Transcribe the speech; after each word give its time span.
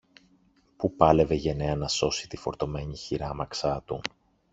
που 0.77 0.95
πάλευε 0.95 1.33
γενναία 1.35 1.75
να 1.75 1.87
σώσει 1.87 2.27
τη 2.29 2.37
φορτωμένη 2.37 2.95
χειράμαξα 2.97 3.81
του 3.85 4.01